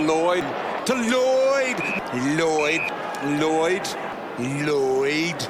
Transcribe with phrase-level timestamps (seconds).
[0.00, 0.44] Lloyd
[0.86, 1.78] to Lloyd.
[2.38, 2.80] Lloyd.
[3.40, 3.88] Lloyd.
[4.38, 5.46] Lloyd.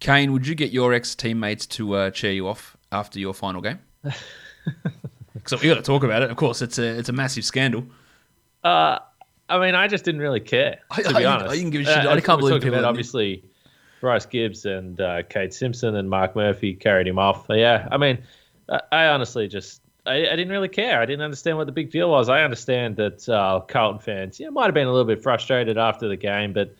[0.00, 3.60] Kane, would you get your ex teammates to uh, cheer you off after your final
[3.60, 3.78] game?
[5.46, 6.30] so we got to talk about it.
[6.30, 7.84] Of course, it's a it's a massive scandal.
[8.64, 8.98] Uh,
[9.48, 11.50] I mean, I just didn't really care, to I- be I- honest.
[11.52, 12.06] I didn't give a shit.
[12.06, 13.44] Uh, I can't believe talking people about obviously
[14.00, 17.46] Bryce Gibbs and uh, Kade Simpson and Mark Murphy carried him off.
[17.46, 18.18] But yeah, I mean,
[18.68, 21.00] I, I honestly just I, I didn't really care.
[21.00, 22.28] I didn't understand what the big deal was.
[22.28, 26.08] I understand that uh, Carlton fans, yeah, might have been a little bit frustrated after
[26.08, 26.74] the game, but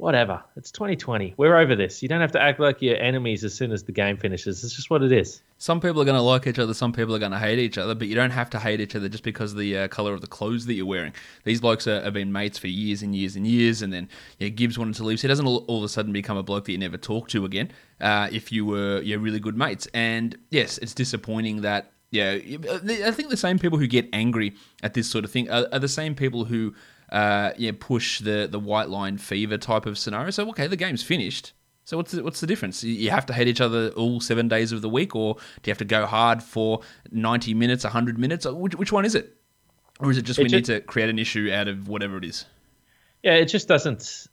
[0.00, 0.42] whatever.
[0.56, 1.34] It's 2020.
[1.36, 2.02] We're over this.
[2.02, 4.64] You don't have to act like you're enemies as soon as the game finishes.
[4.64, 5.42] It's just what it is.
[5.58, 7.76] Some people are going to like each other, some people are going to hate each
[7.76, 10.14] other, but you don't have to hate each other just because of the uh, color
[10.14, 11.12] of the clothes that you're wearing.
[11.44, 14.48] These blokes are, have been mates for years and years and years, and then yeah,
[14.48, 16.64] Gibbs wanted to leave, so he doesn't all, all of a sudden become a bloke
[16.64, 17.70] that you never talk to again.
[18.00, 23.10] Uh, if you were yeah, really good mates, and yes, it's disappointing that yeah, I
[23.12, 25.88] think the same people who get angry at this sort of thing are, are the
[25.88, 26.74] same people who
[27.10, 30.30] uh, yeah push the the white line fever type of scenario.
[30.30, 31.52] So okay, the game's finished.
[31.84, 32.84] So what's the, what's the difference?
[32.84, 35.70] You- have to hate each other all seven days of the week, or do you
[35.72, 38.46] have to go hard for ninety minutes, hundred minutes?
[38.46, 39.36] Which, which one is it?
[39.98, 42.16] Or is it just It we ju- need to create an issue out of whatever
[42.16, 42.44] it is?
[43.22, 44.28] Yeah, it just doesn't.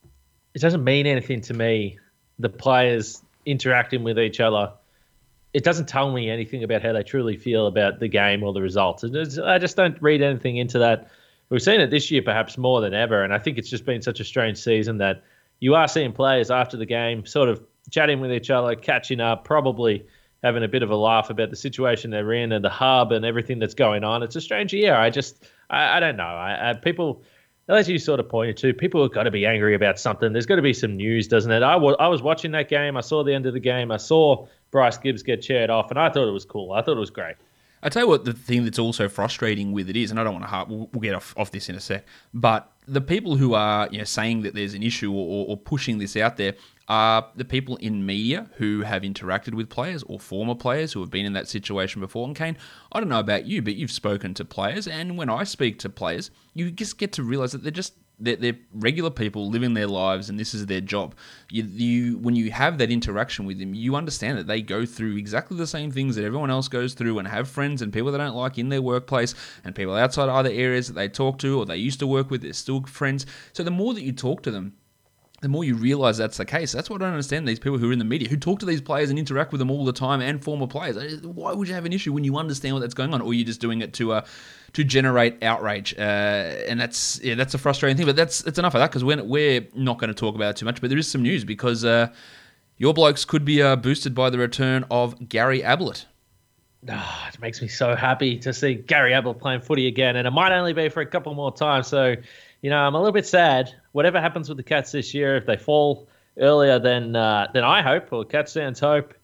[0.53, 1.99] It doesn't mean anything to me.
[2.39, 4.71] The players interacting with each other.
[5.57, 8.61] It doesn't tell me anything about how they truly feel about the game or the
[8.61, 9.03] results.
[9.03, 11.09] I just don't read anything into that.
[11.49, 14.03] We've seen it this year, perhaps more than ever, and I think it's just been
[14.03, 15.23] such a strange season that
[15.59, 17.59] you are seeing players after the game sort of
[17.89, 20.05] chatting with each other, catching up, probably
[20.43, 23.25] having a bit of a laugh about the situation they're in and the hub and
[23.25, 24.21] everything that's going on.
[24.21, 24.93] It's a strange year.
[24.93, 26.23] I just, I, I don't know.
[26.23, 27.23] I, I, people,
[27.67, 30.33] as you sort of pointed to, people have got to be angry about something.
[30.33, 31.63] There's got to be some news, doesn't it?
[31.63, 32.95] I was, I was watching that game.
[32.95, 33.89] I saw the end of the game.
[33.91, 36.73] I saw Bryce Gibbs get chaired off, and I thought it was cool.
[36.73, 37.35] I thought it was great.
[37.83, 40.33] I tell you what, the thing that's also frustrating with it is, and I don't
[40.33, 43.35] want to harp, we'll, we'll get off, off this in a sec, but the people
[43.35, 46.37] who are you know saying that there's an issue or, or, or pushing this out
[46.37, 46.55] there
[46.87, 51.11] are the people in media who have interacted with players or former players who have
[51.11, 52.25] been in that situation before.
[52.25, 52.57] And Kane,
[52.93, 55.89] I don't know about you, but you've spoken to players, and when I speak to
[55.89, 59.87] players, you just get to realize that they're just they're, they're regular people living their
[59.87, 61.15] lives, and this is their job.
[61.51, 65.17] You, you, when you have that interaction with them, you understand that they go through
[65.17, 68.17] exactly the same things that everyone else goes through, and have friends and people they
[68.17, 71.65] don't like in their workplace, and people outside other areas that they talk to or
[71.65, 72.41] they used to work with.
[72.41, 73.25] They're still friends.
[73.53, 74.73] So the more that you talk to them,
[75.41, 76.71] the more you realize that's the case.
[76.71, 77.47] That's what I don't understand.
[77.47, 79.59] These people who are in the media, who talk to these players and interact with
[79.59, 81.21] them all the time, and former players.
[81.21, 83.45] Why would you have an issue when you understand what that's going on, or you're
[83.45, 84.25] just doing it to uh,
[84.73, 85.93] to generate outrage?
[85.97, 88.07] Uh, and that's yeah, that's a frustrating thing.
[88.07, 90.55] But that's that's enough of that because we're we're not going to talk about it
[90.57, 90.81] too much.
[90.81, 92.11] But there is some news because uh,
[92.77, 96.05] your blokes could be uh, boosted by the return of Gary Ablett.
[96.89, 100.31] Ah, it makes me so happy to see Gary Ablett playing footy again, and it
[100.31, 101.87] might only be for a couple more times.
[101.87, 102.15] So,
[102.61, 103.73] you know, I'm a little bit sad.
[103.97, 107.81] Whatever happens with the Cats this year, if they fall earlier than uh, than I
[107.81, 109.15] hope, or Cats fans hope,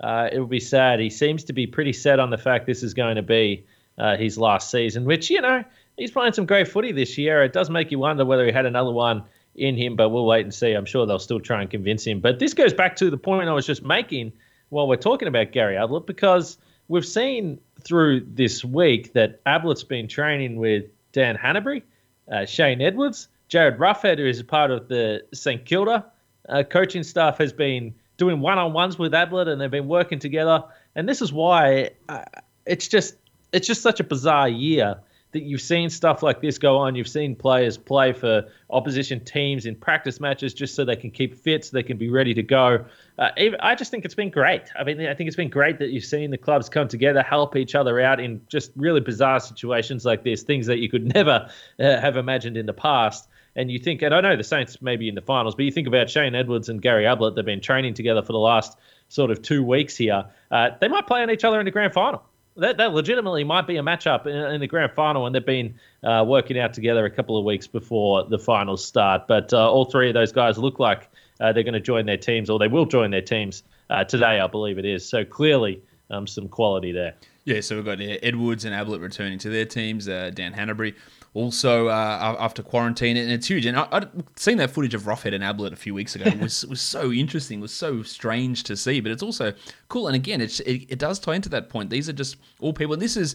[0.00, 1.00] uh, it will be sad.
[1.00, 3.64] He seems to be pretty set on the fact this is going to be
[3.96, 5.64] uh, his last season, which you know
[5.96, 7.42] he's playing some great footy this year.
[7.42, 9.24] It does make you wonder whether he had another one
[9.54, 10.74] in him, but we'll wait and see.
[10.74, 12.20] I'm sure they'll still try and convince him.
[12.20, 14.32] But this goes back to the point I was just making
[14.68, 20.06] while we're talking about Gary Ablett, because we've seen through this week that Ablett's been
[20.06, 21.82] training with Dan Hannebery,
[22.30, 26.04] uh, Shane Edwards, Jarryd Roughhead, who is part of the St Kilda
[26.48, 30.64] uh, coaching staff, has been doing one-on-ones with Ablett, and they've been working together.
[30.94, 32.24] And this is why uh,
[32.66, 33.16] it's just
[33.52, 35.00] it's just such a bizarre year
[35.32, 36.94] that you've seen stuff like this go on.
[36.94, 41.34] You've seen players play for opposition teams in practice matches just so they can keep
[41.34, 42.84] fit, so they can be ready to go.
[43.18, 43.30] Uh,
[43.60, 44.62] I just think it's been great.
[44.78, 47.56] I mean, I think it's been great that you've seen the clubs come together, help
[47.56, 51.50] each other out in just really bizarre situations like this, things that you could never
[51.78, 53.28] uh, have imagined in the past.
[53.58, 55.70] And you think, and I know the Saints may be in the finals, but you
[55.70, 58.78] think about Shane Edwards and Gary Ablett, they've been training together for the last
[59.08, 60.24] sort of two weeks here.
[60.50, 62.22] Uh, they might play on each other in the grand final
[62.58, 65.74] that, that legitimately might be a matchup in, in the grand final, and they've been
[66.02, 69.26] uh, working out together a couple of weeks before the finals start.
[69.28, 71.08] But uh, all three of those guys look like
[71.40, 74.40] uh, they're going to join their teams, or they will join their teams uh, today,
[74.40, 75.08] I believe it is.
[75.08, 77.14] So clearly, um, some quality there.
[77.48, 80.06] Yeah, so we've got uh, Edwards and Ablett returning to their teams.
[80.06, 80.94] Uh, Dan Hannebery
[81.32, 83.64] also uh, after quarantine, and it's huge.
[83.64, 86.26] And I, would seen that footage of Roughhead and Ablett a few weeks ago.
[86.26, 89.54] It was was so interesting, it was so strange to see, but it's also
[89.88, 90.08] cool.
[90.08, 91.88] And again, it's, it, it does tie into that point.
[91.88, 92.92] These are just all people.
[92.92, 93.34] And this is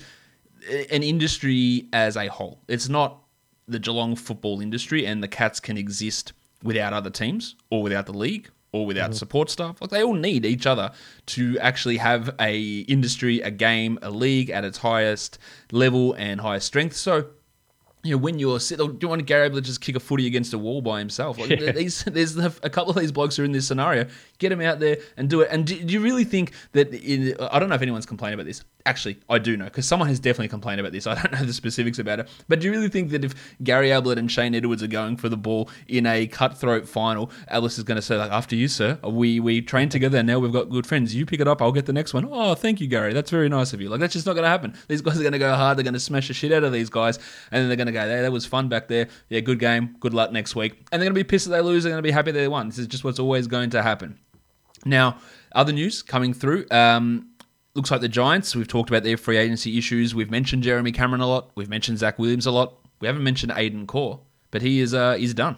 [0.92, 2.60] an industry as a whole.
[2.68, 3.24] It's not
[3.68, 8.14] the Geelong football industry, and the Cats can exist without other teams or without the
[8.14, 9.14] league or without mm-hmm.
[9.14, 9.80] support staff.
[9.80, 10.92] Like they all need each other
[11.28, 15.38] to actually have a industry, a game, a league at its highest
[15.72, 16.98] level and highest strength.
[16.98, 17.28] So
[18.04, 20.28] you know, when you're sit, do you want Gary Ablett to just kick a footy
[20.28, 21.40] against a wall by himself?
[21.40, 21.72] Like, yeah.
[21.72, 24.08] these, there's a couple of these blokes who are in this scenario.
[24.44, 25.48] Get him out there and do it.
[25.52, 26.94] And do, do you really think that?
[26.94, 28.62] In, I don't know if anyone's complained about this.
[28.86, 31.08] Actually, I do know because someone has definitely complained about this.
[31.14, 33.92] I don't know the specifics about it, but do you really think that if Gary
[33.94, 37.86] Ablett and Shane Edwards are going for the ball in a cutthroat final, Alice is
[37.86, 39.00] going to say like, "After you, sir.
[39.02, 40.18] We we trained together.
[40.18, 41.16] And now we've got good friends.
[41.16, 41.62] You pick it up.
[41.62, 42.28] I'll get the next one.
[42.30, 43.14] Oh, thank you, Gary.
[43.14, 43.88] That's very nice of you.
[43.88, 44.74] Like that's just not going to happen.
[44.90, 45.78] These guys are going to go hard.
[45.78, 47.18] They're going to smash the shit out of these guys,
[47.52, 49.08] and then they're going to go, "Hey, that was fun back there.
[49.30, 49.96] Yeah, good game.
[50.02, 51.84] Good luck next week." And they're going to be pissed that they lose.
[51.84, 52.68] They're going to be happy that they won.
[52.68, 54.20] This is just what's always going to happen.
[54.86, 55.18] Now,
[55.54, 56.66] other news coming through.
[56.72, 57.30] Um,
[57.76, 60.14] looks like the Giants, we've talked about their free agency issues.
[60.14, 61.52] We've mentioned Jeremy Cameron a lot.
[61.56, 62.78] We've mentioned Zach Williams a lot.
[63.00, 64.20] We haven't mentioned Aidan Corr,
[64.52, 65.58] but he is uh, he's done.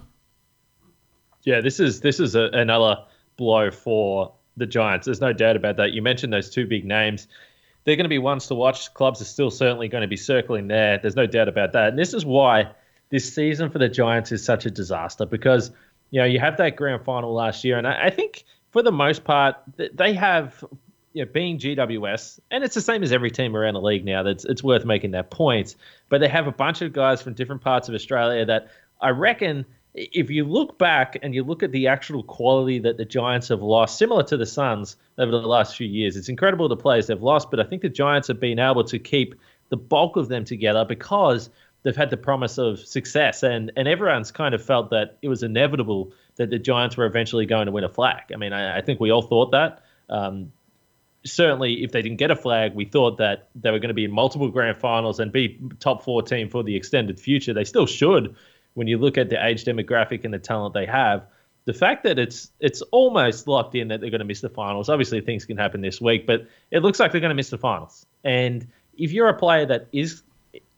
[1.43, 3.03] Yeah, this is this is a, another
[3.37, 5.05] blow for the Giants.
[5.05, 5.91] There's no doubt about that.
[5.91, 7.27] You mentioned those two big names.
[7.83, 8.93] They're going to be ones to watch.
[8.95, 10.97] Clubs are still certainly going to be circling there.
[10.97, 11.89] There's no doubt about that.
[11.89, 12.71] And this is why
[13.09, 15.69] this season for the Giants is such a disaster because
[16.09, 18.45] you know you have that grand final last year, and I, I think
[18.75, 20.61] for the most part they have
[21.13, 24.21] you know, being GWS, and it's the same as every team around the league now.
[24.21, 25.77] That's it's worth making that point.
[26.09, 28.67] But they have a bunch of guys from different parts of Australia that
[28.99, 33.05] I reckon, if you look back and you look at the actual quality that the
[33.05, 36.75] Giants have lost, similar to the Suns over the last few years, it's incredible the
[36.75, 37.49] players they've lost.
[37.49, 39.35] But I think the Giants have been able to keep
[39.69, 41.49] the bulk of them together because
[41.83, 45.43] they've had the promise of success, and and everyone's kind of felt that it was
[45.43, 48.23] inevitable that the Giants were eventually going to win a flag.
[48.33, 49.83] I mean, I, I think we all thought that.
[50.09, 50.51] Um,
[51.25, 54.05] certainly, if they didn't get a flag, we thought that they were going to be
[54.05, 57.53] in multiple grand finals and be top four team for the extended future.
[57.53, 58.35] They still should
[58.75, 61.25] when you look at the age demographic and the talent they have.
[61.65, 64.87] The fact that it's it's almost locked in that they're going to miss the finals.
[64.87, 67.57] Obviously, things can happen this week, but it looks like they're going to miss the
[67.57, 68.05] finals.
[68.23, 68.67] And
[68.97, 70.21] if you're a player that is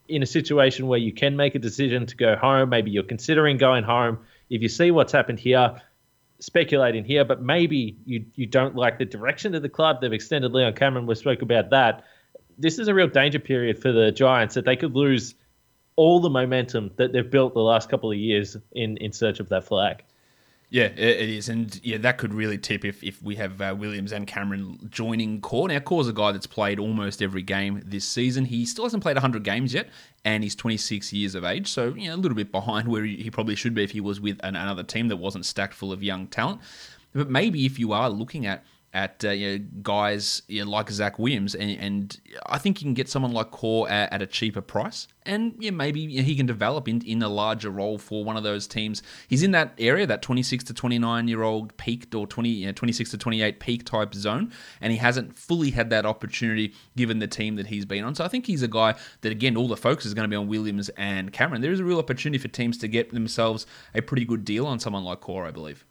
[0.07, 3.57] in a situation where you can make a decision to go home, maybe you're considering
[3.57, 4.19] going home.
[4.49, 5.81] If you see what's happened here,
[6.39, 10.01] speculating here, but maybe you you don't like the direction of the club.
[10.01, 11.05] They've extended Leon Cameron.
[11.05, 12.03] We spoke about that.
[12.57, 15.35] This is a real danger period for the Giants that they could lose
[15.95, 19.49] all the momentum that they've built the last couple of years in in search of
[19.49, 20.03] that flag.
[20.69, 24.11] Yeah, it is, and yeah, that could really tip if, if we have uh, Williams
[24.11, 25.69] and Cameron joining Corr.
[25.69, 28.43] Now, Corr's a guy that's played almost every game this season.
[28.43, 29.87] He still hasn't played 100 games yet,
[30.25, 33.29] and he's 26 years of age, so you know a little bit behind where he
[33.31, 36.03] probably should be if he was with an, another team that wasn't stacked full of
[36.03, 36.59] young talent.
[37.13, 38.65] But maybe if you are looking at
[38.97, 42.85] at uh, you know, guys you know, like Zach Williams, and, and, I think you
[42.85, 46.23] can get someone like Corr at, at a cheaper price, and yeah, maybe you know,
[46.23, 49.03] he can develop in, in a larger role for one of those teams.
[49.27, 52.71] He's in that area, that 26 to 29 year old peaked or 20, you know,
[52.71, 54.51] 26 to 28 peak type zone,
[54.81, 58.15] and he hasn't fully had that opportunity given the team that he's been on.
[58.15, 60.35] So I think he's a guy that again, all the focus is going to be
[60.35, 61.61] on Williams and Cameron.
[61.61, 64.79] There is a real opportunity for teams to get themselves a pretty good deal on
[64.79, 65.85] someone like Corr, I believe.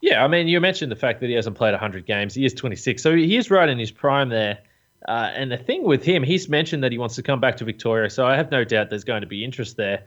[0.00, 2.34] Yeah, I mean, you mentioned the fact that he hasn't played 100 games.
[2.34, 4.58] He is 26, so he is right in his prime there.
[5.06, 7.64] Uh, and the thing with him, he's mentioned that he wants to come back to
[7.64, 10.04] Victoria, so I have no doubt there's going to be interest there.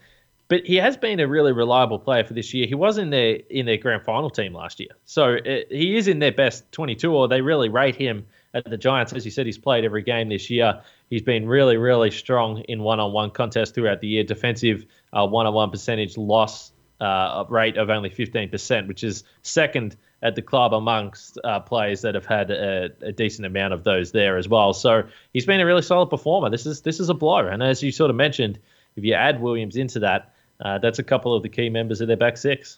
[0.50, 2.68] But he has been a really reliable player for this year.
[2.68, 5.96] He was in their in their grand final team last year, so it, uh, he
[5.96, 7.16] is in their best 22.
[7.16, 9.14] Or they really rate him at the Giants.
[9.14, 10.82] As you said, he's played every game this year.
[11.10, 14.24] He's been really, really strong in one-on-one contests throughout the year.
[14.24, 16.73] Defensive uh, one-on-one percentage loss
[17.04, 22.16] uh, rate of only 15%, which is second at the club amongst uh, players that
[22.16, 24.74] have had a, a, decent amount of those there as well.
[24.74, 26.50] So he's been a really solid performer.
[26.50, 28.58] This is this is a blow, and as you sort of mentioned,
[28.96, 32.08] if you add Williams into that, uh, that's a couple of the key members of
[32.08, 32.78] their back six.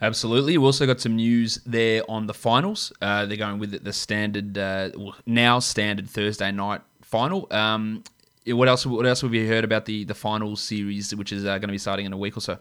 [0.00, 0.56] Absolutely.
[0.56, 2.92] We also got some news there on the finals.
[3.02, 4.90] Uh, they're going with the standard, uh,
[5.26, 7.48] now standard Thursday night final.
[7.50, 8.04] Um,
[8.46, 8.86] what else?
[8.86, 11.68] What else have you heard about the the finals series, which is uh, going to
[11.68, 12.58] be starting in a week or so?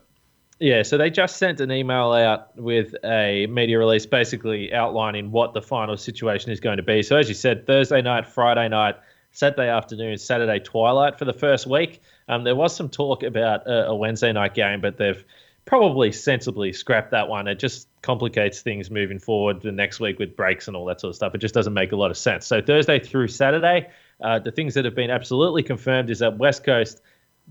[0.59, 5.53] Yeah, so they just sent an email out with a media release basically outlining what
[5.53, 7.01] the final situation is going to be.
[7.01, 8.95] So, as you said, Thursday night, Friday night,
[9.31, 12.01] Saturday afternoon, Saturday twilight for the first week.
[12.27, 15.25] Um, there was some talk about a, a Wednesday night game, but they've
[15.65, 17.47] probably sensibly scrap that one.
[17.47, 21.09] It just complicates things moving forward the next week with breaks and all that sort
[21.09, 21.33] of stuff.
[21.33, 22.45] It just doesn't make a lot of sense.
[22.45, 23.89] So Thursday through Saturday,
[24.21, 27.01] uh, the things that have been absolutely confirmed is that West Coast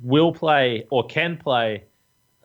[0.02, 1.84] will play or can play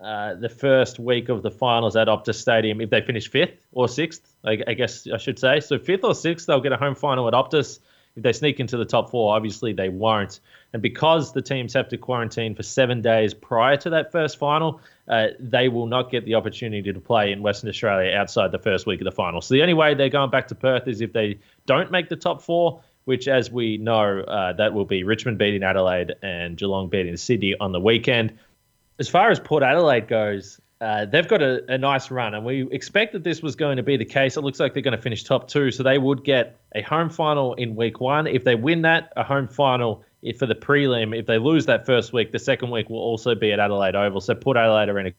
[0.02, 3.88] uh, the first week of the finals at Optus Stadium if they finish fifth or
[3.88, 5.60] sixth, I, I, guess I should say.
[5.60, 7.80] So fifth or sixth, they'll get a home final at Optus.
[8.16, 10.40] If they sneak into the top four, obviously they won't.
[10.74, 14.82] And because the teams have to quarantine for seven days prior to that first final,
[15.08, 18.86] uh, they will not get the opportunity to play in Western Australia outside the first
[18.86, 19.42] week of the final.
[19.42, 22.16] So the only way they're going back to Perth is if they don't make the
[22.16, 26.90] top four, which, as we know, uh, that will be Richmond beating Adelaide and Geelong
[26.90, 28.38] beating Sydney on the weekend.
[29.00, 32.68] As far as Port Adelaide goes, uh, they've got a, a, nice run, and we
[32.72, 34.38] expected this was going to be the case.
[34.38, 37.10] It looks like they're going to finish top two, so they would get a home
[37.10, 38.28] final in week one.
[38.28, 40.04] If they win that, a home final
[40.38, 41.18] for the prelim.
[41.18, 44.22] If they lose that first week, the second week will also be at Adelaide Oval.
[44.22, 45.12] So Port Adelaide are in a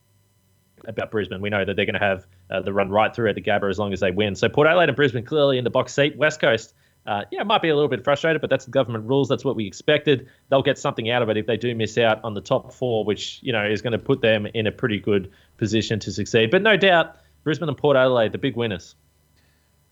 [0.87, 1.40] about Brisbane.
[1.40, 3.68] We know that they're going to have uh, the run right through at the Gabba
[3.68, 4.35] as long as they win.
[4.37, 6.16] So Port Adelaide and Brisbane clearly in the box seat.
[6.16, 6.73] West Coast
[7.09, 9.31] uh, yeah, might be a little bit frustrated, but that's the government rules.
[9.31, 10.29] That's what we expected.
[10.50, 13.03] They'll get something out of it if they do miss out on the top four,
[13.03, 16.50] which you know is going to put them in a pretty good position to succeed.
[16.50, 18.95] But no doubt, Brisbane and Port Adelaide, the big winners.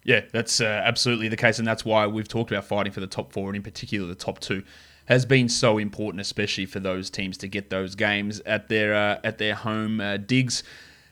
[0.04, 3.06] Yeah, that's uh, absolutely the case, and that's why we've talked about fighting for the
[3.06, 4.62] top four, and in particular the top two,
[5.06, 9.20] has been so important, especially for those teams to get those games at their uh,
[9.24, 10.62] at their home uh, digs.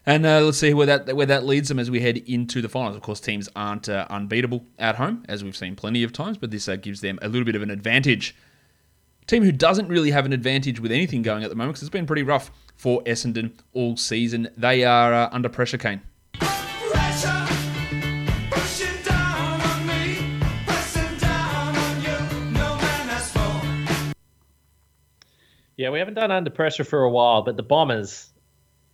[0.07, 2.69] And uh, let's see where that where that leads them as we head into the
[2.69, 2.95] finals.
[2.95, 6.51] Of course, teams aren't uh, unbeatable at home, as we've seen plenty of times, but
[6.51, 8.37] this uh, gives them a little bit of an advantage.
[9.27, 11.91] Team who doesn't really have an advantage with anything going at the moment, because it's
[11.91, 14.51] been pretty rough for Essendon all season.
[14.59, 16.03] They are uh, under pressure, Kane.
[25.77, 28.31] Yeah, we haven't done under pressure for a while, but the Bombers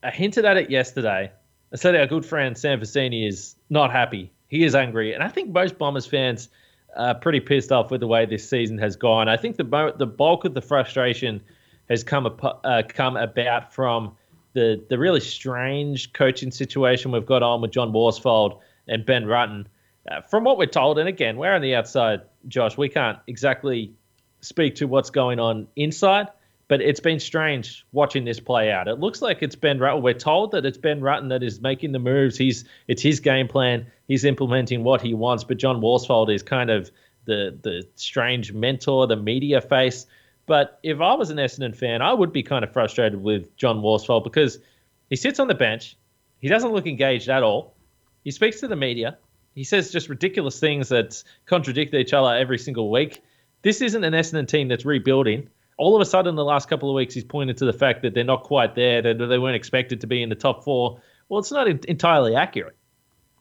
[0.03, 1.31] I hinted at it yesterday.
[1.73, 4.33] I said our good friend Sam Vecenie is not happy.
[4.49, 6.49] He is angry, and I think most Bombers fans
[6.97, 9.29] are pretty pissed off with the way this season has gone.
[9.29, 11.41] I think the the bulk of the frustration
[11.89, 14.17] has come uh, come about from
[14.55, 19.67] the the really strange coaching situation we've got on with John Worsfold and Ben Rutten.
[20.11, 22.77] Uh, from what we're told, and again, we're on the outside, Josh.
[22.77, 23.93] We can't exactly
[24.41, 26.29] speak to what's going on inside.
[26.71, 28.87] But it's been strange watching this play out.
[28.87, 30.03] It looks like it's Ben Rutten.
[30.03, 32.39] We're told that it's Ben Rutten that is making the moves.
[32.39, 33.89] He's it's his game plan.
[34.07, 35.43] He's implementing what he wants.
[35.43, 36.93] But John Worsfold is kind of
[37.25, 40.07] the the strange mentor, the media face.
[40.47, 43.83] But if I was an Essendon fan, I would be kind of frustrated with John
[43.83, 44.61] Worsfold because
[45.09, 45.97] he sits on the bench.
[46.39, 47.75] He doesn't look engaged at all.
[48.23, 49.19] He speaks to the media.
[49.57, 53.25] He says just ridiculous things that contradict each other every single week.
[53.63, 55.49] This isn't an Essendon team that's rebuilding
[55.81, 58.13] all of a sudden, the last couple of weeks, he's pointed to the fact that
[58.13, 61.01] they're not quite there, that they weren't expected to be in the top four.
[61.31, 62.77] Well, it's not entirely accurate.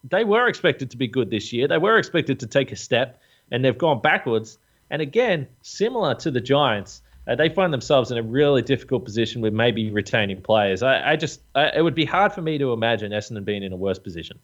[0.10, 1.67] They were expected to be good this year.
[1.67, 3.19] They were expected to take a step,
[3.51, 4.58] and they've gone backwards.
[4.89, 9.41] And again, similar to the Giants, uh, they find themselves in a really difficult position
[9.41, 10.81] with maybe retaining players.
[10.81, 13.74] I, I just, I, it would be hard for me to imagine Essendon being in
[13.74, 14.39] a worse position.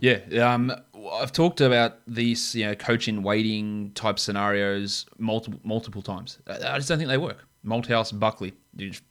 [0.00, 0.18] Yeah,
[0.52, 0.72] um,
[1.12, 6.38] I've talked about these, you know, coaching waiting type scenarios multiple multiple times.
[6.46, 7.46] I just don't think they work.
[7.64, 8.52] Malthouse, Buckley,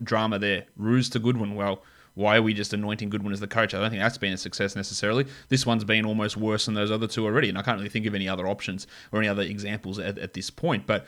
[0.04, 0.66] drama there.
[0.78, 1.56] Roos to Goodwin.
[1.56, 1.82] Well,
[2.16, 3.74] why are we just anointing Goodwin as the coach?
[3.74, 5.26] I don't think that's been a success necessarily.
[5.50, 8.06] This one's been almost worse than those other two already, and I can't really think
[8.06, 10.86] of any other options or any other examples at, at this point.
[10.86, 11.08] But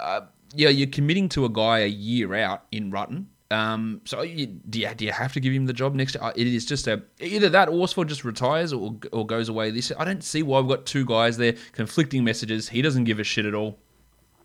[0.00, 0.22] uh,
[0.54, 4.80] yeah, you're committing to a guy a year out in Rutten um, so you, do,
[4.80, 6.32] you, do you have to give him the job next year?
[6.36, 9.92] It is just a either that or Worsfold just retires or, or goes away this.
[9.98, 12.68] I don't see why we've got two guys there, conflicting messages.
[12.68, 13.78] He doesn't give a shit at all.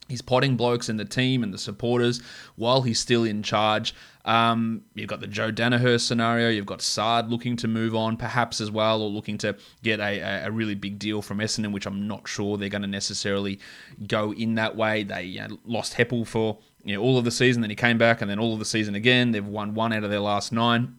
[0.08, 2.22] He's potting blokes in the team and the supporters
[2.56, 3.96] while he's still in charge.
[4.24, 6.50] Um, you've got the Joe Daniher scenario.
[6.50, 10.46] You've got Saad looking to move on, perhaps as well, or looking to get a,
[10.46, 13.60] a really big deal from Essendon, which I'm not sure they're going to necessarily
[14.08, 15.04] go in that way.
[15.04, 17.98] They you know, lost Heppell for you know, all of the season, then he came
[17.98, 19.32] back, and then all of the season again.
[19.32, 20.96] They've won one out of their last nine.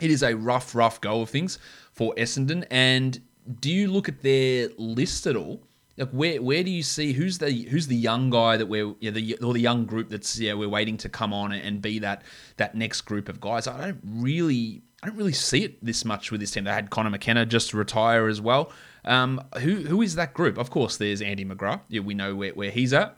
[0.00, 1.58] It is a rough, rough go of things
[1.92, 2.66] for Essendon.
[2.70, 3.20] And
[3.60, 5.62] do you look at their list at all?
[5.96, 9.10] Like where where do you see who's the who's the young guy that we're yeah,
[9.10, 12.22] the or the young group that's yeah we're waiting to come on and be that
[12.58, 13.66] that next group of guys?
[13.66, 16.64] I don't really I don't really see it this much with this team.
[16.64, 18.72] They had Conor McKenna just retire as well.
[19.04, 20.58] Um, who who is that group?
[20.58, 21.82] Of course, there's Andy McGrath.
[21.88, 23.16] Yeah, we know where, where he's at.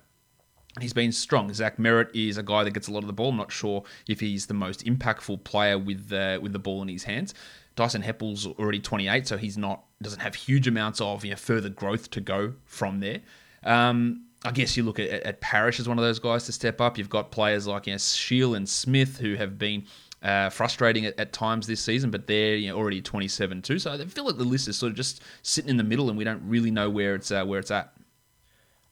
[0.80, 1.52] He's been strong.
[1.52, 3.30] Zach Merrett is a guy that gets a lot of the ball.
[3.30, 6.88] I'm not sure if he's the most impactful player with uh, with the ball in
[6.88, 7.34] his hands.
[7.74, 11.68] Dyson Heppell's already 28, so he's not doesn't have huge amounts of you know, further
[11.68, 13.20] growth to go from there.
[13.64, 16.80] Um, I guess you look at, at Parish as one of those guys to step
[16.80, 16.96] up.
[16.96, 19.84] You've got players like you know, Shiel and Smith who have been
[20.22, 23.78] uh, frustrating at, at, times this season, but they're you know, already 27 too.
[23.78, 26.16] So I feel like the list is sort of just sitting in the middle, and
[26.16, 27.92] we don't really know where it's uh, where it's at.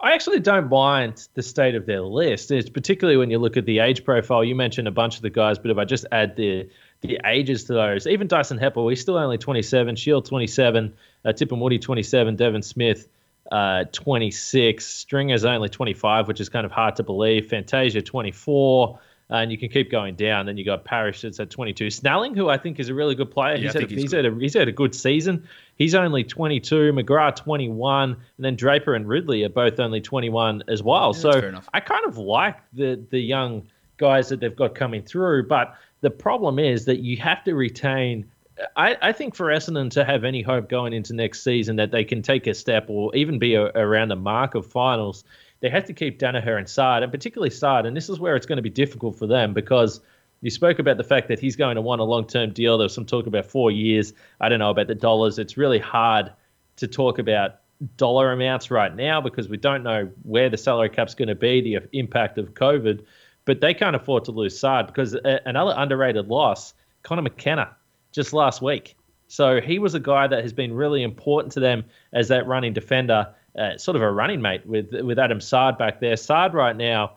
[0.01, 2.51] I actually don't mind the state of their list.
[2.51, 4.45] It's particularly when you look at the age profile.
[4.45, 6.69] You mentioned a bunch of the guys, but if I just add the
[7.01, 11.81] the ages to those, even Dyson Heppell, he's still only 27, Shiel 27, uh, Tipungwuti
[11.81, 13.09] 27, Devon Smith
[13.51, 17.49] uh, 26, Stringer's only 25, which is kind of hard to believe.
[17.49, 18.99] Fantasia 24
[19.29, 20.47] and you can keep going down.
[20.47, 21.91] Then you got Parish that's at 22.
[21.91, 24.27] Snelling, who I think is a really good player, he's, had a, he's, he's had
[24.27, 25.49] a, he's had a good season.
[25.77, 26.93] He's only 22.
[26.93, 31.13] McGrath 21, and then Draper and Ridley are both only 21 as well.
[31.15, 35.49] Yeah, so I kind of like the the young guys that they've got coming through,
[35.49, 35.75] but
[36.07, 38.31] the problem is that you have to retain.
[38.77, 42.05] I, I think for Essendon to have any hope going into next season that they
[42.05, 45.25] can take a step or even be a, around the mark of finals,
[45.59, 47.87] they have to keep Daniher Saad, and particularly Saad.
[47.87, 50.01] And this is where it's going to be difficult for them because
[50.43, 52.79] you spoke about the fact that he's going to want a long term deal.
[52.79, 54.13] There was some talk about four years.
[54.41, 55.41] I don't know about the dollars.
[55.41, 56.31] It's really hard
[56.77, 57.57] to talk about
[57.97, 61.63] dollar amounts right now because we don't know where the salary cap's going to be,
[61.63, 63.05] the impact of COVID.
[63.47, 67.75] But they can't afford to lose Saad because another underrated loss, Connor McKenna,
[68.13, 68.97] just last week.
[69.29, 72.75] So he was a guy that has been really important to them as that running
[72.75, 76.17] defender uh, sort of a running mate with with Adam Saad back there.
[76.17, 77.17] Saad right now,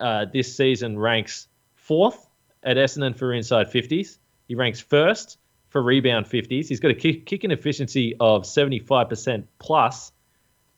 [0.00, 2.28] uh, this season ranks fourth
[2.62, 4.18] at Essendon for inside 50s.
[4.48, 6.68] He ranks first for rebound 50s.
[6.68, 10.12] He's got a kick, kicking efficiency of 75% plus,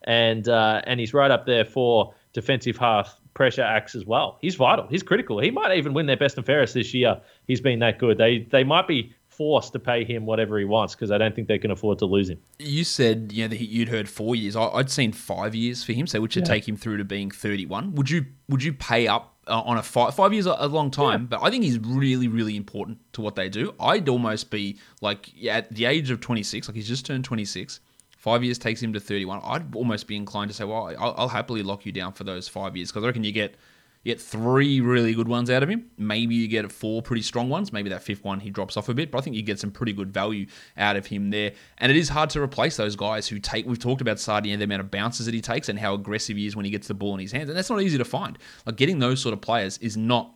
[0.03, 4.37] and uh, and he's right up there for defensive half pressure acts as well.
[4.41, 4.85] He's vital.
[4.87, 5.39] He's critical.
[5.39, 7.21] He might even win their best and fairest this year.
[7.47, 8.17] He's been that good.
[8.17, 11.47] They they might be forced to pay him whatever he wants because I don't think
[11.47, 12.39] they can afford to lose him.
[12.59, 14.57] You said you know that you'd heard four years.
[14.57, 16.53] I'd seen five years for him, so which would yeah.
[16.53, 17.95] take him through to being thirty-one.
[17.95, 21.21] Would you would you pay up uh, on a five five years a long time?
[21.21, 21.37] Yeah.
[21.37, 23.73] But I think he's really really important to what they do.
[23.79, 27.79] I'd almost be like yeah, at the age of twenty-six, like he's just turned twenty-six.
[28.19, 29.39] Five years takes him to 31.
[29.45, 32.49] I'd almost be inclined to say, well, I'll, I'll happily lock you down for those
[32.49, 33.55] five years because I reckon you get
[34.03, 35.89] you get three really good ones out of him.
[35.97, 37.71] Maybe you get four pretty strong ones.
[37.71, 39.71] Maybe that fifth one he drops off a bit, but I think you get some
[39.71, 41.53] pretty good value out of him there.
[41.77, 43.65] And it is hard to replace those guys who take.
[43.65, 46.35] We've talked about Sardi and the amount of bounces that he takes and how aggressive
[46.35, 48.05] he is when he gets the ball in his hands, and that's not easy to
[48.05, 48.37] find.
[48.65, 50.33] Like getting those sort of players is not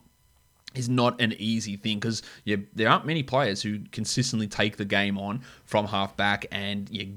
[0.73, 4.85] is not an easy thing because yeah, there aren't many players who consistently take the
[4.85, 7.13] game on from half back and you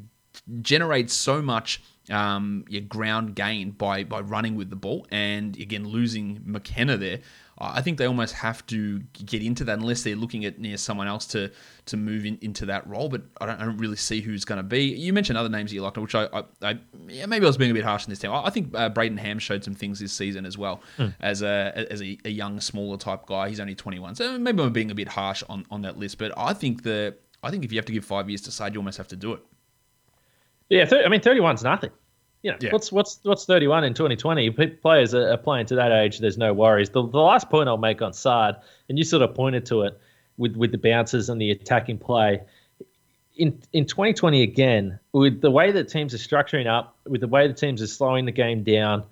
[0.62, 5.86] generate so much um, your ground gain by by running with the ball, and again
[5.86, 7.20] losing McKenna there.
[7.58, 11.08] I think they almost have to get into that unless they're looking at near someone
[11.08, 11.50] else to
[11.86, 13.08] to move in, into that role.
[13.08, 14.84] But I don't, I don't really see who's going to be.
[14.84, 16.78] You mentioned other names you liked, which I, I, I
[17.08, 18.30] yeah, maybe I was being a bit harsh in this team.
[18.30, 21.14] I, I think uh, Brayden Ham showed some things this season as well mm.
[21.20, 23.48] as a as a, a, young, smaller type guy.
[23.48, 26.18] He's only 21, so maybe I'm being a bit harsh on, on that list.
[26.18, 28.74] But I think the I think if you have to give five years to Saad,
[28.74, 29.42] you almost have to do it.
[30.68, 31.90] Yeah, I mean, 31's nothing.
[32.42, 32.70] You know, yeah.
[32.70, 34.50] what's what's what's 31 in 2020?
[34.50, 36.18] Players are, playing to that age.
[36.18, 36.90] There's no worries.
[36.90, 38.56] The, the last point I'll make on Saad,
[38.88, 39.98] and you sort of pointed to it
[40.36, 42.42] with with the bounces and the attacking play.
[43.36, 47.48] In in 2020 again, with the way that teams are structuring up, with the way
[47.48, 49.04] the teams are slowing the game down,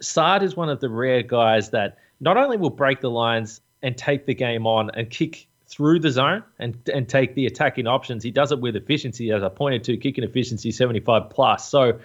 [0.00, 3.96] Saad is one of the rare guys that not only will break the lines and
[3.96, 8.22] take the game on and kick through the zone and and take the attacking options.
[8.22, 11.68] He does it with efficiency, as I pointed to, kicking efficiency 75 plus.
[11.68, 11.98] So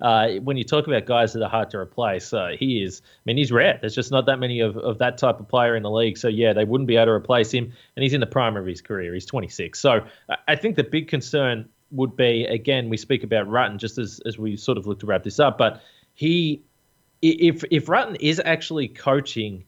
[0.00, 3.00] uh, when you talk about guys that are hard to replace, uh, he is.
[3.04, 3.78] I mean, he's rare.
[3.80, 6.18] There's just not that many of, of that type of player in the league.
[6.18, 7.72] So yeah, they wouldn't be able to replace him.
[7.96, 9.14] And he's in the prime of his career.
[9.14, 9.80] He's 26.
[9.80, 10.04] So
[10.46, 14.38] I think the big concern would be again, we speak about Rutten just as as
[14.38, 15.82] we sort of look to wrap this up, but
[16.12, 16.62] he.
[17.22, 19.64] If if Rutten is actually coaching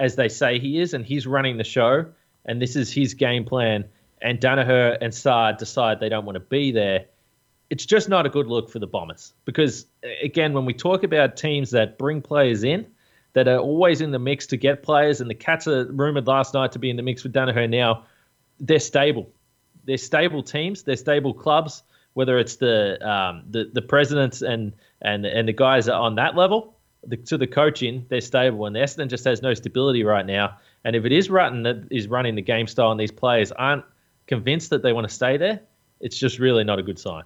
[0.00, 2.06] as they say he is, and he's running the show,
[2.44, 3.84] and this is his game plan,
[4.22, 7.06] and Daniher and Saad decide they don't want to be there,
[7.70, 9.32] it's just not a good look for the Bombers.
[9.44, 9.86] Because,
[10.22, 12.86] again, when we talk about teams that bring players in,
[13.32, 16.52] that are always in the mix to get players, and the Cats are rumored last
[16.52, 18.04] night to be in the mix with Daniher now,
[18.58, 19.30] they're stable.
[19.84, 21.82] They're stable teams, they're stable clubs,
[22.14, 26.76] whether it's the um, the, the presidents and, and, and the guys on that level
[27.06, 28.66] the, to the coaching, they're stable.
[28.66, 30.58] And the Essendon just has no stability right now.
[30.84, 33.84] And if it is Rutten that is running the game style and these players aren't
[34.26, 35.60] convinced that they want to stay there,
[36.00, 37.24] it's just really not a good sign.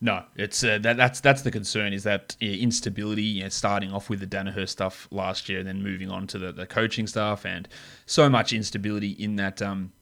[0.00, 3.22] No, it's uh, that, that's that's the concern is that yeah, instability.
[3.22, 6.38] You know, starting off with the Daniher stuff last year, and then moving on to
[6.38, 7.66] the, the coaching stuff, and
[8.04, 9.92] so much instability in that um,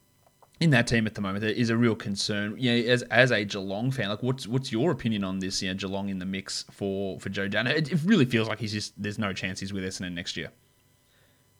[0.59, 2.57] in that team at the moment is a real concern.
[2.59, 5.63] Yeah, as as a Geelong fan, like what's what's your opinion on this?
[5.63, 7.77] Yeah, Geelong in the mix for for Joe Daniher.
[7.77, 10.51] It, it really feels like he's just there's no chance he's with Essendon next year.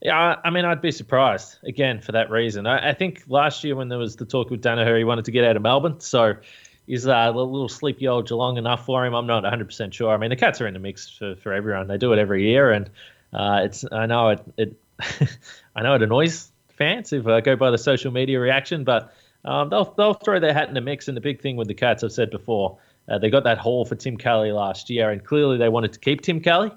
[0.03, 2.67] Yeah, I mean, I'd be surprised again for that reason.
[2.67, 5.31] I, I think last year when there was the talk with Daniher, he wanted to
[5.31, 6.35] get out of Melbourne, so
[6.89, 9.15] is uh, a little sleepy old Geelong enough for him?
[9.15, 10.13] I'm not 100 percent sure.
[10.13, 11.87] I mean, the Cats are in the mix for, for everyone.
[11.87, 12.91] They do it every year, and
[13.33, 14.77] uh, it's I know it, it
[15.77, 19.69] I know it annoys fans if I go by the social media reaction, but um,
[19.69, 21.07] they'll they'll throw their hat in the mix.
[21.07, 22.77] And the big thing with the Cats, I've said before,
[23.09, 26.01] uh, they got that haul for Tim Kelly last year, and clearly they wanted to
[26.01, 26.73] keep Tim Kelly.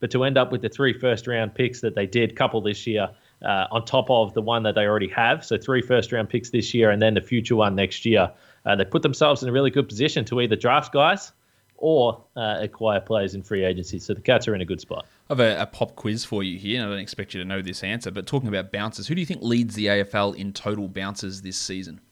[0.00, 2.86] But to end up with the three first round picks that they did, couple this
[2.86, 3.08] year,
[3.42, 6.50] uh, on top of the one that they already have, so three first round picks
[6.50, 8.30] this year and then the future one next year,
[8.66, 11.32] uh, they put themselves in a really good position to either draft guys
[11.80, 13.98] or uh, acquire players in free agency.
[13.98, 15.06] So the Cats are in a good spot.
[15.28, 17.48] I have a, a, pop quiz for you here, and I don't expect you to
[17.48, 20.52] know this answer, but talking about bounces, who do you think leads the AFL in
[20.52, 22.00] total bounces this season?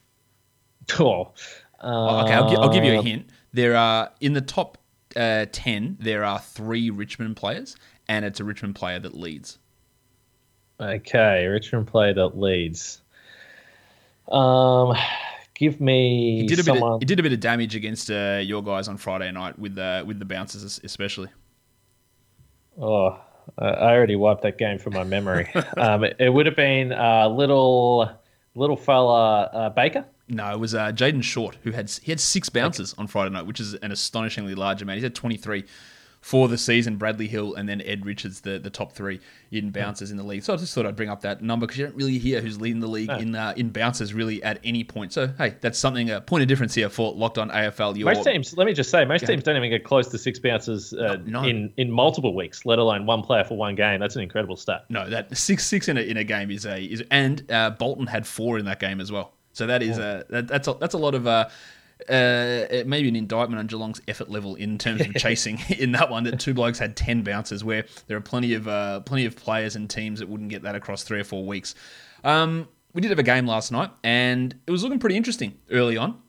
[0.99, 1.33] Oh,
[1.81, 3.29] uh, okay, I'll, I'll, give you a hint.
[3.53, 4.79] There are in the top
[5.17, 7.77] uh, 10, there are three Richmond players,
[8.09, 9.59] and it's a Richmond player that leads.
[10.81, 13.01] Okay, Richmond player that leads.
[14.31, 14.95] Um,
[15.55, 16.43] give me.
[16.43, 16.83] He did a someone...
[16.83, 16.95] bit.
[16.95, 19.75] Of, he did a bit of damage against uh, your guys on Friday night with
[19.75, 21.29] the with the bounces, especially.
[22.81, 23.19] Oh,
[23.59, 25.51] I already wiped that game from my memory.
[25.77, 28.11] um, it, it, would have been uh, little
[28.55, 30.05] little fella uh, Baker.
[30.29, 33.01] No, it was uh, Jayden Short who had he had six bounces okay.
[33.01, 34.99] on Friday night, which is an astonishingly large amount.
[34.99, 35.65] He had twenty three
[36.21, 36.97] for the season.
[36.97, 40.43] Bradley Hill and then Ed Richards, the, the top three in bounces in the league.
[40.43, 42.61] So I just thought I'd bring up that number because you don't really hear who's
[42.61, 45.13] leading the league in uh, in bounces really at any point.
[45.13, 47.97] So hey, that's something a point of difference here for Locked On AFL.
[47.97, 50.39] Your, most teams, let me just say, most teams don't even get close to six
[50.39, 51.49] bounces uh, no, no.
[51.49, 54.01] in in multiple weeks, let alone one player for one game.
[54.01, 54.85] That's an incredible stat.
[54.89, 58.07] No, that six six in a, in a game is a is and uh, Bolton
[58.07, 59.33] had four in that game as well.
[59.59, 61.49] So that is a that, that's a, that's a lot of uh,
[62.09, 66.23] uh, maybe an indictment on Geelong's effort level in terms of chasing in that one.
[66.23, 69.75] That two blokes had ten bounces, where there are plenty of uh, plenty of players
[69.75, 71.75] and teams that wouldn't get that across three or four weeks.
[72.23, 75.97] Um, we did have a game last night, and it was looking pretty interesting early
[75.97, 76.23] on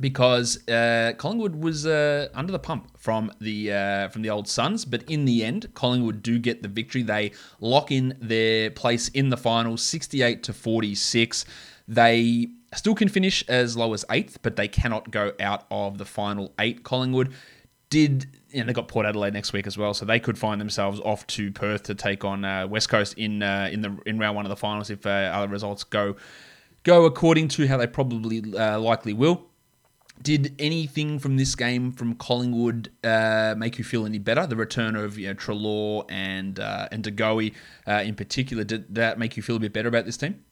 [0.00, 4.84] because uh, Collingwood was uh, under the pump from the uh, from the old Suns,
[4.84, 7.02] but in the end, Collingwood do get the victory.
[7.02, 11.44] They lock in their place in the final, sixty-eight to forty-six.
[11.92, 16.06] They still can finish as low as eighth, but they cannot go out of the
[16.06, 16.84] final eight.
[16.84, 17.34] Collingwood
[17.90, 20.98] did, know, they got Port Adelaide next week as well, so they could find themselves
[21.00, 24.36] off to Perth to take on uh, West Coast in uh, in the in round
[24.36, 26.16] one of the finals if uh, other results go
[26.82, 29.44] go according to how they probably uh, likely will.
[30.22, 34.46] Did anything from this game from Collingwood uh, make you feel any better?
[34.46, 37.52] The return of you know, Treloar and uh, and De Goey
[37.86, 40.42] uh, in particular, did that make you feel a bit better about this team?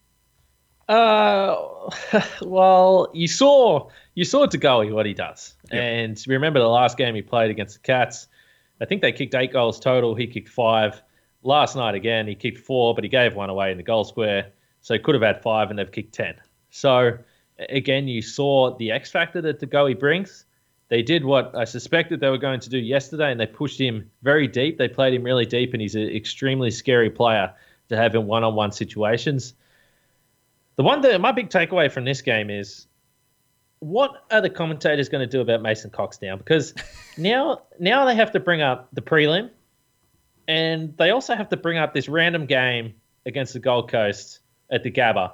[0.90, 1.88] Uh,
[2.42, 5.80] well, you saw you saw De Goey what he does, yep.
[5.80, 8.26] and remember the last game he played against the Cats.
[8.80, 10.16] I think they kicked eight goals total.
[10.16, 11.00] He kicked five.
[11.44, 14.50] Last night again, he kicked four, but he gave one away in the goal square,
[14.80, 16.34] so he could have had five, and they've kicked ten.
[16.70, 17.16] So
[17.68, 20.44] again, you saw the X factor that De Goey brings.
[20.88, 24.10] They did what I suspected they were going to do yesterday, and they pushed him
[24.22, 24.76] very deep.
[24.76, 27.54] They played him really deep, and he's an extremely scary player
[27.90, 29.54] to have in one-on-one situations.
[30.76, 32.86] The one that my big takeaway from this game is
[33.80, 36.36] what are the commentators going to do about Mason Cox now?
[36.36, 36.74] Because
[37.18, 39.50] now now they have to bring up the prelim,
[40.46, 42.94] and they also have to bring up this random game
[43.26, 45.32] against the Gold Coast at the Gabba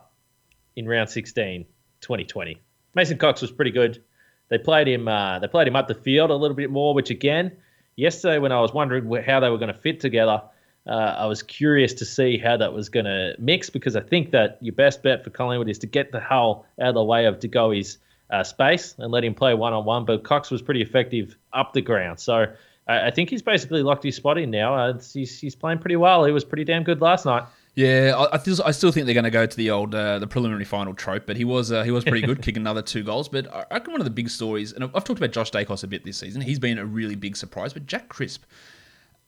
[0.76, 1.64] in round 16,
[2.00, 2.60] 2020.
[2.94, 4.02] Mason Cox was pretty good.
[4.48, 5.08] They played him.
[5.08, 7.56] Uh, they played him up the field a little bit more, which again,
[7.96, 10.42] yesterday when I was wondering how they were going to fit together,
[10.86, 14.30] uh, I was curious to see how that was going to mix because I think
[14.30, 17.26] that your best bet for Collingwood is to get the hull out of the way
[17.26, 17.84] of De
[18.30, 20.04] uh, space and let him play one on one.
[20.04, 22.20] But Cox was pretty effective up the ground.
[22.20, 22.46] So uh,
[22.86, 24.74] I think he's basically locked his spot in now.
[24.74, 26.24] Uh, he's, he's playing pretty well.
[26.24, 27.44] He was pretty damn good last night.
[27.74, 30.64] Yeah, I, I, still think they're going to go to the old uh, the preliminary
[30.64, 33.28] final trope, but he was uh, he was pretty good, kicking another two goals.
[33.28, 35.86] But I reckon one of the big stories, and I've talked about Josh Daicos a
[35.86, 36.40] bit this season.
[36.40, 38.44] He's been a really big surprise, but Jack Crisp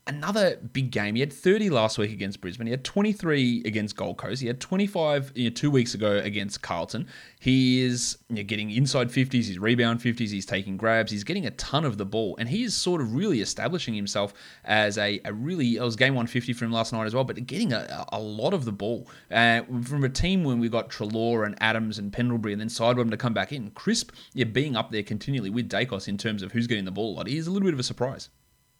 [0.08, 1.14] another big game.
[1.14, 2.66] He had 30 last week against Brisbane.
[2.66, 4.40] He had 23 against Gold Coast.
[4.40, 7.06] He had 25 you know, two weeks ago against Carlton.
[7.38, 11.46] He is you know, getting inside 50s, he's rebound 50s, he's taking grabs, he's getting
[11.46, 12.36] a ton of the ball.
[12.38, 14.32] And he is sort of really establishing himself
[14.64, 17.46] as a, a really, it was game 150 for him last night as well, but
[17.46, 19.08] getting a, a lot of the ball.
[19.30, 23.10] Uh, from a team when we got Treloar and Adams and Pendlebury and then Sidebottom
[23.10, 26.52] to come back in, Crisp, yeah, being up there continually with Daicos in terms of
[26.52, 28.30] who's getting the ball a lot, is a little bit of a surprise.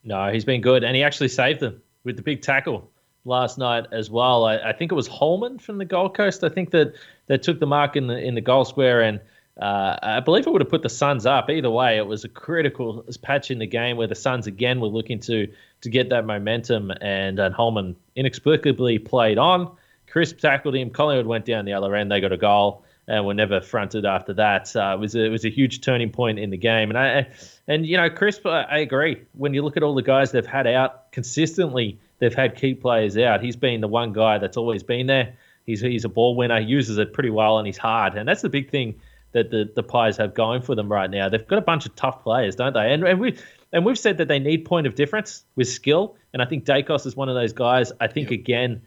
[0.04, 2.90] No, he's been good, and he actually saved them with the big tackle
[3.24, 4.44] last night as well.
[4.44, 6.44] I, I think it was Holman from the Gold Coast.
[6.44, 6.94] I think that
[7.26, 9.20] that took the mark in the in the goal square, and
[9.58, 11.50] Uh, I believe it would have put the Suns up.
[11.50, 14.86] Either way, it was a critical patch in the game where the Suns again were
[14.86, 15.48] looking to
[15.80, 19.68] to get that momentum, and, and Holman inexplicably played on.
[20.06, 20.90] Crisp tackled him.
[20.90, 22.10] Collingwood went down the other end.
[22.10, 24.76] They got a goal and were never fronted after that.
[24.76, 26.90] Uh, it was a, it was a huge turning point in the game.
[26.90, 27.28] And I
[27.66, 29.22] and you know, Crisp, I, agree.
[29.32, 33.16] When you look at all the guys they've had out consistently, they've had key players
[33.16, 33.42] out.
[33.42, 35.34] He's been the one guy that's always been there.
[35.64, 36.60] He's he's a ball winner.
[36.60, 38.14] He uses it pretty well, and he's hard.
[38.14, 39.00] And that's the big thing
[39.32, 41.30] that the the Pies have going for them right now.
[41.30, 42.92] They've got a bunch of tough players, don't they?
[42.92, 43.38] And and we
[43.72, 46.16] and we've said that they need point of difference with skill.
[46.34, 47.90] And I think Daicos is one of those guys.
[48.00, 48.40] I think yep.
[48.40, 48.82] again,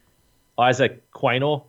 [0.60, 1.66] Isaac Quaynor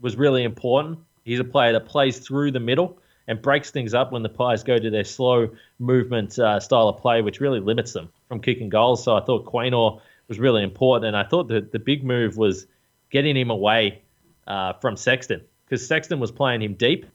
[0.00, 1.00] was really important.
[1.30, 4.64] He's a player that plays through the middle and breaks things up when the Pies
[4.64, 8.68] go to their slow movement uh, style of play, which really limits them from kicking
[8.68, 9.04] goals.
[9.04, 12.66] So I thought Quaynor was really important, and I thought that the big move was
[13.10, 14.02] getting him away
[14.48, 17.06] uh, from Sexton because Sexton was playing him deep,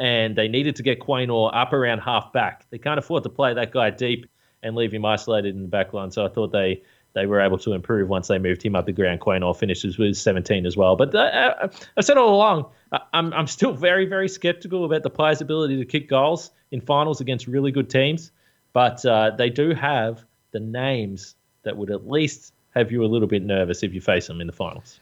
[0.00, 2.66] and they needed to get Quaynor up around half back.
[2.70, 4.28] They can't afford to play that guy deep
[4.64, 6.10] and leave him isolated in the back line.
[6.10, 6.82] So I thought they
[7.14, 9.20] they were able to improve once they moved him up the ground.
[9.20, 10.96] Quaynor finishes with 17 as well.
[10.96, 12.66] But uh, uh I've said all along,
[13.12, 17.20] I'm, I'm still very, very skeptical about the players' ability to kick goals in finals
[17.20, 18.30] against really good teams.
[18.72, 23.28] But uh, they do have the names that would at least have you a little
[23.28, 25.00] bit nervous if you face them in the finals.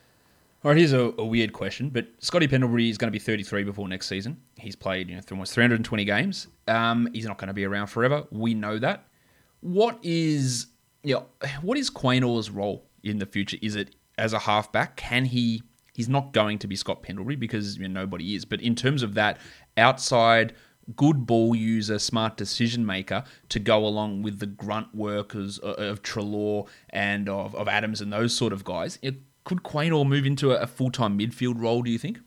[0.65, 3.65] All right, here's a, a weird question, but Scotty Pendlebury is going to be 33
[3.65, 4.41] before next season.
[4.57, 6.47] He's played you know, almost 320 games.
[6.69, 8.25] Um, he's not going to be around forever.
[8.31, 9.09] We know that.
[9.61, 10.67] What is
[11.05, 11.27] know,
[11.63, 13.57] what is Quaynor's role in the future?
[13.63, 14.97] Is it as a halfback?
[14.97, 15.63] Can he?
[15.95, 18.45] He's not going to be Scott Pendlebury because you know, nobody is.
[18.45, 19.39] But in terms of that
[19.77, 20.55] outside
[20.97, 26.67] good ball user, smart decision maker to go along with the grunt workers of Treloar
[26.91, 28.99] and of, of Adams and those sort of guys.
[29.03, 32.21] It, could Quaynor move into a, full time midfield role, do you think?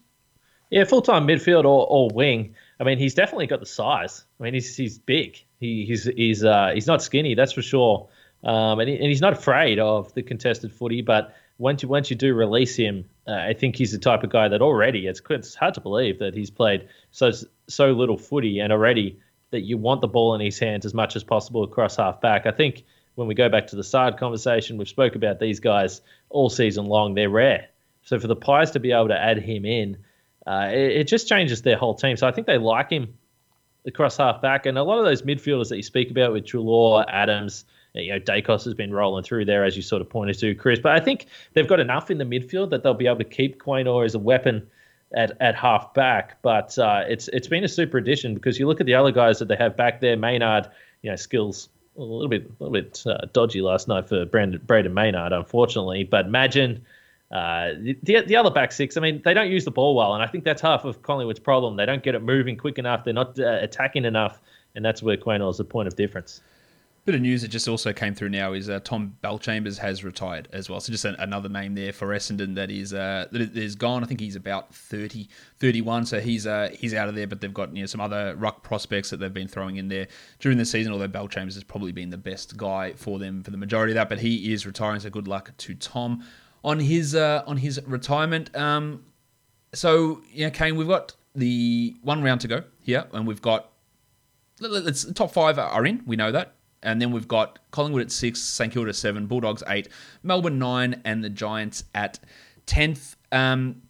[0.69, 2.55] Yeah, full time midfield or, or wing.
[2.79, 4.25] I mean, he's definitely got the size.
[4.39, 5.43] I mean, he's, he's big.
[5.59, 8.09] He, he's he's uh, he's not skinny, that's for sure.
[8.45, 12.09] Um, and, he, and he's not afraid of the contested footy, but once you once
[12.09, 15.21] you do release him, uh, I think he's the type of guy that already it's
[15.29, 17.31] it's hard to believe that he's played so
[17.67, 19.19] so little footy and already
[19.51, 22.45] that you want the ball in his hands as much as possible across half back.
[22.45, 22.83] I think
[23.15, 26.85] when we go back to the side conversation, we've spoke about these guys all season
[26.85, 27.15] long.
[27.15, 27.69] They're rare,
[28.03, 29.97] so for the Pies to be able to add him in,
[30.45, 32.17] uh, it, it just changes their whole team.
[32.17, 33.17] So I think they like him
[33.87, 37.05] across half back, and a lot of those midfielders that you speak about with Treloar,
[37.07, 40.53] Adams you know, Daicos has been rolling through there, as you sort of pointed to,
[40.55, 40.79] Chris.
[40.79, 43.61] But I think they've got enough in the midfield that they'll be able to keep
[43.61, 44.67] Quaynor as a weapon
[45.15, 46.41] at, at half back.
[46.41, 49.39] But uh, it's it's been a super addition because you look at the other guys
[49.39, 50.67] that they have back there, Maynard,
[51.01, 54.61] you know, skills a little bit a little bit uh, dodgy last night for Brandon
[54.65, 56.03] Brayden Maynard, unfortunately.
[56.03, 56.85] But imagine.
[57.31, 60.23] Uh, the, the other back six, I mean, they don't use the ball well, and
[60.23, 61.75] I think that's half of Collingwood's problem.
[61.75, 63.03] They don't get it moving quick enough.
[63.03, 64.39] They're not uh, attacking enough,
[64.75, 66.41] and that's where Quaynor is the point of difference.
[67.05, 70.47] Bit of news that just also came through now is uh, Tom Bellchambers has retired
[70.51, 70.79] as well.
[70.79, 74.03] So just another name there for Essendon that is uh, that is gone.
[74.03, 77.27] I think he's about 30, 31, so he's uh, he's out of there.
[77.27, 80.07] But they've got you know some other ruck prospects that they've been throwing in there
[80.39, 80.91] during the season.
[80.93, 84.09] Although Bellchambers has probably been the best guy for them for the majority of that,
[84.09, 84.99] but he is retiring.
[84.99, 86.25] So good luck to Tom
[86.63, 88.55] on his uh, on his retirement.
[88.57, 89.05] Um,
[89.73, 93.69] so yeah, Kane, we've got the one round to go here, and we've got
[94.59, 96.01] let's top five are in.
[96.07, 96.55] We know that.
[96.85, 99.89] And then we've got Collingwood at six, St Kilda seven, Bulldogs eight,
[100.23, 102.19] Melbourne nine, and the Giants at
[102.65, 103.17] tenth.
[103.31, 103.81] Um,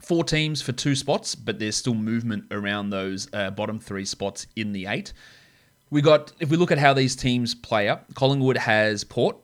[0.00, 4.46] four teams for two spots, but there's still movement around those uh, bottom three spots
[4.54, 5.12] in the eight.
[5.90, 9.36] We got if we look at how these teams play up, Collingwood has Port,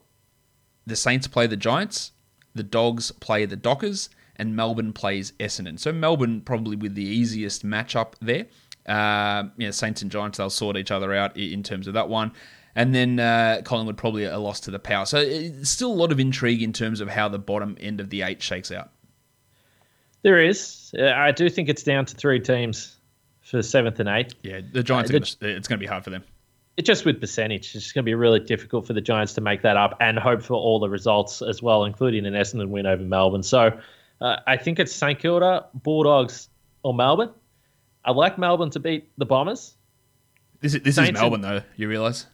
[0.85, 2.11] the Saints play the Giants,
[2.53, 5.79] the Dogs play the Dockers, and Melbourne plays Essendon.
[5.79, 8.45] So Melbourne probably with the easiest matchup there.
[8.85, 12.33] Uh, yeah, Saints and Giants they'll sort each other out in terms of that one
[12.75, 15.05] and then uh, Collingwood probably a loss to the power.
[15.05, 18.09] So it's still a lot of intrigue in terms of how the bottom end of
[18.09, 18.91] the eight shakes out.
[20.23, 20.93] There is.
[20.97, 22.95] I do think it's down to three teams
[23.41, 24.35] for seventh and eighth.
[24.41, 25.11] Yeah, the Giants.
[25.11, 26.23] Uh, the, it's going to be hard for them.
[26.75, 29.61] It just with percentage, it's going to be really difficult for the Giants to make
[29.61, 33.03] that up and hope for all the results as well, including an Essendon win over
[33.03, 33.43] Melbourne.
[33.43, 33.79] So
[34.21, 36.49] uh, I think it's St Kilda, Bulldogs,
[36.81, 37.29] or Melbourne.
[38.03, 39.75] I like Melbourne to beat the Bombers.
[40.61, 41.65] This is, this is Melbourne, and, though.
[41.75, 42.25] You realise?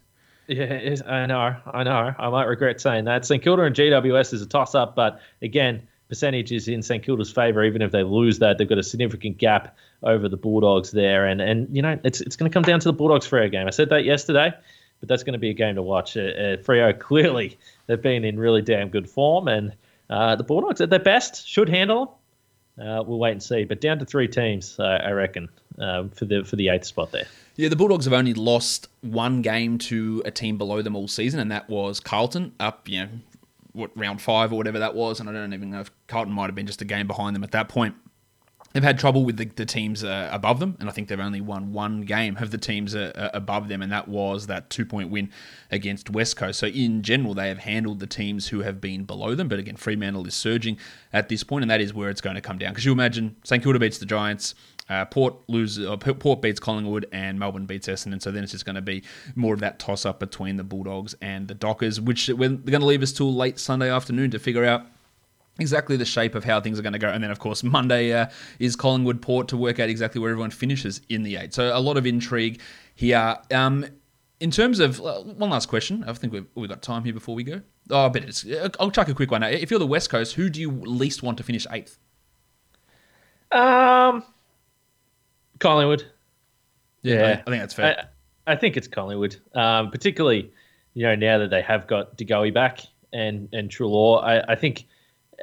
[0.49, 2.15] Yeah, I know, I know.
[2.17, 3.23] I might regret saying that.
[3.23, 7.63] St Kilda and GWS is a toss-up, but again, percentage is in St Kilda's favour.
[7.63, 11.39] Even if they lose that, they've got a significant gap over the Bulldogs there, and
[11.39, 13.67] and you know it's it's going to come down to the Bulldogs Freo game.
[13.67, 14.51] I said that yesterday,
[14.99, 16.17] but that's going to be a game to watch.
[16.17, 19.75] Uh, uh, Freo clearly they've been in really damn good form, and
[20.09, 22.17] uh, the Bulldogs at their best should handle
[22.77, 22.87] them.
[22.87, 23.65] Uh, we'll wait and see.
[23.65, 25.47] But down to three teams, I reckon.
[25.79, 27.27] Um, for the for the eighth spot there.
[27.55, 31.41] Yeah, the Bulldogs have only lost one game to a team below them all season,
[31.41, 33.09] and that was Carlton up, you know,
[33.73, 36.45] what round five or whatever that was, and I don't even know if Carlton might
[36.45, 37.95] have been just a game behind them at that point.
[38.71, 41.41] They've had trouble with the, the teams uh, above them, and I think they've only
[41.41, 44.85] won one game of the teams uh, uh, above them, and that was that two
[44.85, 45.31] point win
[45.71, 46.59] against West Coast.
[46.59, 49.75] So, in general, they have handled the teams who have been below them, but again,
[49.75, 50.77] Fremantle is surging
[51.11, 52.71] at this point, and that is where it's going to come down.
[52.71, 54.53] Because you imagine St Kilda beats the Giants,
[54.89, 58.21] uh, Port loses, uh, Port beats Collingwood, and Melbourne beats Essendon.
[58.21, 59.03] So then it's just going to be
[59.35, 62.85] more of that toss up between the Bulldogs and the Dockers, which they're going to
[62.85, 64.85] leave us till late Sunday afternoon to figure out
[65.59, 67.09] exactly the shape of how things are going to go.
[67.09, 68.27] And then, of course, Monday uh,
[68.59, 71.53] is Collingwood Port to work out exactly where everyone finishes in the eight.
[71.53, 72.61] So a lot of intrigue
[72.95, 73.37] here.
[73.51, 73.85] Um,
[74.39, 77.35] in terms of uh, one last question, I think we've, we've got time here before
[77.35, 77.61] we go.
[77.89, 78.45] Oh, but it's,
[78.79, 79.43] I'll chuck a quick one.
[79.43, 81.97] If you're the West Coast, who do you least want to finish eighth?
[83.51, 84.23] Um,
[85.59, 86.05] Collingwood.
[87.01, 88.07] Yeah, I, think that's fair.
[88.45, 90.51] I, I think it's Collingwood, um, particularly
[90.93, 92.81] you know now that they have got De Goey back
[93.13, 94.23] and and Treloar.
[94.23, 94.85] I, I think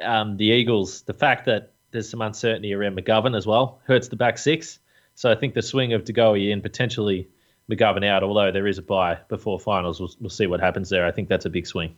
[0.01, 4.15] um, the Eagles, the fact that there's some uncertainty around McGovern as well hurts the
[4.15, 4.79] back six.
[5.15, 7.27] So I think the swing of De Goey in potentially
[7.71, 11.05] McGovern out, although there is a bye before finals, we'll, we'll see what happens there.
[11.05, 11.95] I think that's a big swing.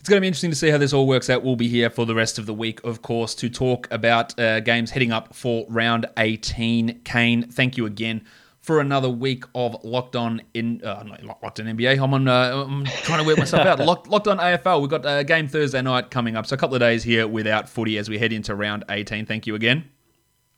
[0.00, 1.42] It's going to be interesting to see how this all works out.
[1.42, 4.60] We'll be here for the rest of the week, of course, to talk about uh,
[4.60, 7.00] games heading up for round 18.
[7.04, 8.24] Kane, thank you again
[8.60, 12.02] for another week of Locked On in uh, Locked On NBA.
[12.02, 12.28] I'm on.
[12.28, 13.78] Uh, I'm trying to work myself out.
[13.84, 14.80] Locked, Locked On AFL.
[14.80, 17.68] We've got a game Thursday night coming up, so a couple of days here without
[17.68, 19.26] footy as we head into round 18.
[19.26, 19.88] Thank you again.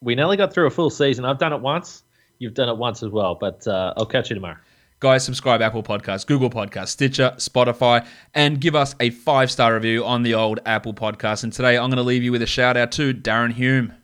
[0.02, 1.24] We nearly got through a full season.
[1.24, 2.02] I've done it once.
[2.38, 4.56] You've done it once as well, but uh, I'll catch you tomorrow.
[5.00, 10.04] Guys, subscribe Apple Podcasts, Google Podcasts, Stitcher, Spotify, and give us a five star review
[10.04, 11.42] on the old Apple Podcast.
[11.42, 13.94] And today I'm going to leave you with a shout out to Darren Hume.